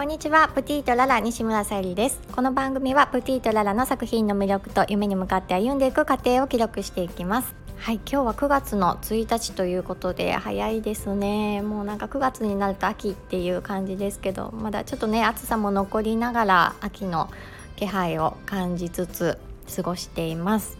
[0.00, 0.48] こんにちは。
[0.54, 2.22] プティとララ西村さゆりです。
[2.32, 7.54] この番組はプティとララの作品の魅力と夢に向かって歩んでいく過程を記録していきます。
[7.76, 11.60] はい今日は9月の1日ということで早いですね。
[11.60, 17.28] もうなんか9月になると秋っていう感じですけどまだちょっとね暑さも残りながら秋の
[17.76, 19.36] 気配を感じつつ
[19.76, 20.78] 過ごしています。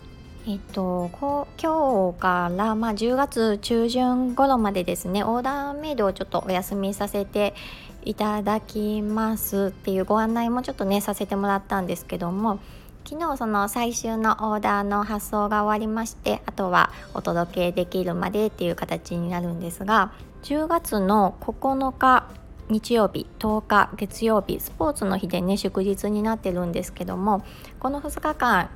[0.49, 7.55] えっと、こう今日から、まあ、10月中旬頃までですねオーダーメイドをちょっとお休みさせて
[8.05, 12.61] いただきますっていうご案内もちょっとねさせてもらったんですけども
[13.05, 22.29] 昨日その最終のオーダーの発送が終わりましてあとはお届けできるまでっていう形になるんですが10月の9日
[22.69, 27.45] 日曜日10日月曜日スポーツの日でね祝日になってるんですけども
[27.81, 28.71] この2日間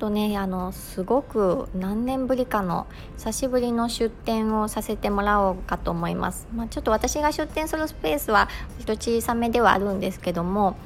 [0.00, 2.86] とねあのすごく何年ぶりかの
[3.18, 10.76] 久しぶりの出店をさせてもらおうかと思います、まあ、ちょっと私が出店するスペースはちょっと小さめではあるんですけども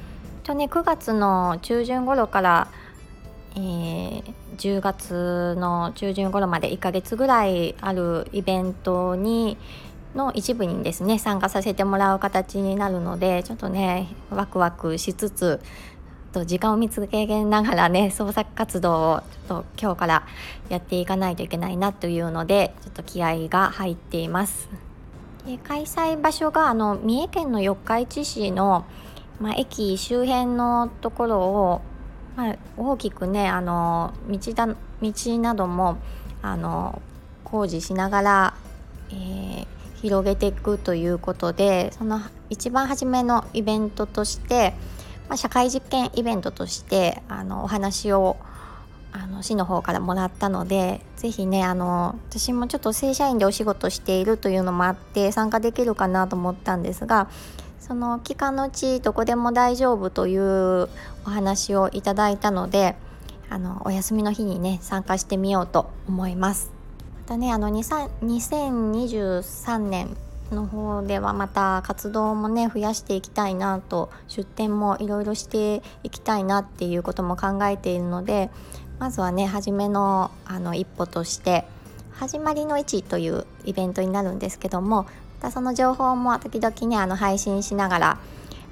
[0.43, 2.67] とね9月の中旬頃から
[3.57, 4.23] えー、
[4.57, 9.57] 10月の中旬頃まで1ヶ月ぐらいあるイベントに
[10.13, 15.61] の一部にですね参加させてもらう形になるのでちょっとねワクワクしつつ
[16.35, 20.23] と時間を見つけながらね 創作活動をちょっと今日から
[20.69, 24.69] やっていかないといけないなというのでちょっと気合が入っています。
[25.45, 28.83] で開催場所があの三重県の四日市市の、
[29.39, 31.81] まあ、駅周辺のところを、
[32.35, 34.75] まあ、大きくねあの道だ道
[35.39, 35.97] なども
[36.41, 37.01] あの
[37.43, 38.53] 工事しながら、
[39.11, 39.67] えー、
[40.01, 44.73] 広げていくということでその一番初めのイベントとして
[45.27, 48.37] まあ、社会実験イベントとしてあのお話を
[49.11, 57.29] あの市の方からもらったので是非ねあの私もちょっと正社員でお仕事しているというのもあって参加できるかなと思ったんですが
[57.79, 60.89] その期間のうちどこでも大丈夫という
[61.25, 62.97] お話をいただいたので
[63.49, 66.73] あのお休みの日にね参加してみようと思います。
[67.21, 70.17] またねあの2023年
[70.51, 78.49] の方ではまた活動もね増やしていきたいなと出店もいろいろしていきたいなっていうことも考えているので
[78.99, 81.65] まずはね初めのあの一歩として
[82.11, 85.09] 始まりの位置というイベントになるんですけどもま
[85.41, 88.19] たその情報も時々ねあの配信しながら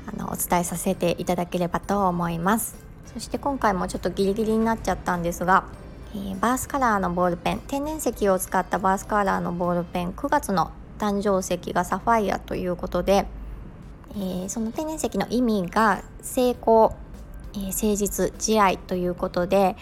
[0.06, 2.76] あのお伝えさせていただければと思います。
[3.14, 5.66] そして今回もちょっとギリギリになっちゃったんですが、
[6.16, 10.72] え、バースカラーのボールペン天然石を使ったバースカラーのボールペン9月の
[11.04, 13.26] 誕生石がサファイアということで、
[14.16, 16.96] えー、その天然石の意味が成功、
[17.54, 19.76] えー、誠実慈愛ということで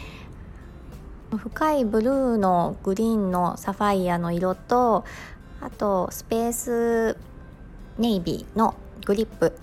[1.37, 5.05] 深いブルーのグリーンのサファイアの色と
[5.61, 7.17] あとスペース
[7.99, 8.73] ネイビーの
[9.05, 9.55] グリップ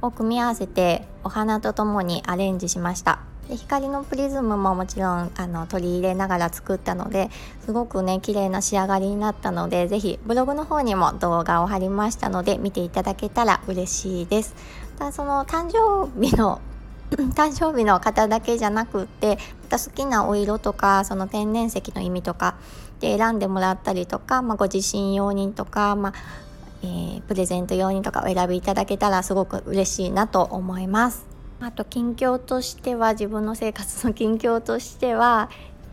[0.00, 3.31] を組み合わせてお花とともにアレンジしました。
[3.48, 7.30] で光のプリズムももちろんあの取り入れながら作ったので
[7.64, 14.54] すごくね綺麗な仕上がりになったので是非ブログの方にも動画を貼りましたので見ていただけたら嬉しいです。
[14.98, 16.60] ただその誕生日の
[17.34, 22.56] 誕生日の方だけじゃなくってまた好きなお色とかその天然石の意味とか
[23.00, 26.12] で選んでもらったりとか、まあ、ご自身用にとか、まあ
[26.82, 31.31] えー、プレゼント用にとかお選びいただけたらすごく嬉しいなと思います。
[31.64, 35.48] あと近況としては自分の生活の近況としては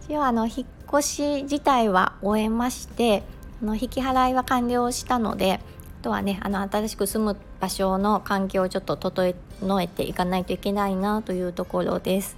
[0.08, 3.24] 一応あの引っ越し自体は終えまして
[3.62, 5.60] あの引き払いは完了したので
[6.02, 9.36] あとはねあの新しく住む場所の環境をちょっと整
[9.82, 12.38] えていかないといけないなというところです。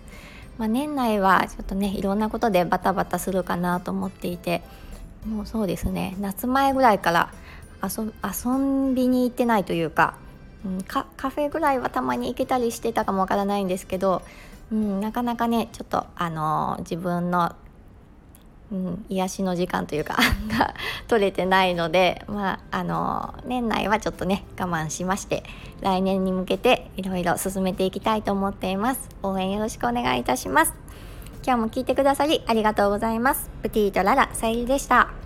[0.58, 4.62] まあ、年内はちょっとねいろんなことでバタバタするかなと思っていて
[5.26, 7.34] もうそうですね夏前ぐらいから
[7.82, 10.16] 遊遊びに行ってないというか
[10.66, 14.22] うん、カフェぐらいはたまに行けたりしてたかもわからないんですけど、
[14.72, 17.56] うん、なかなかねちょっとあのー、自分の、
[18.72, 20.18] うん、癒しの時間というか
[20.58, 20.74] が
[21.08, 25.44] 取れてないので、まああのー、年内はちょっとね我慢しまして
[25.82, 29.10] 来年に向けていろいろ進めていきたいと思っています。
[29.24, 30.74] 応援よろしくお願いいたします。
[31.44, 33.50] 今日も聞いてくださりありがとうございます。
[33.64, 35.21] プティとララさゆりでした。